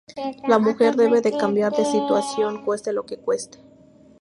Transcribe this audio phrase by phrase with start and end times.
[0.47, 3.59] La mujer debe de cambiar de situación cueste lo que cueste.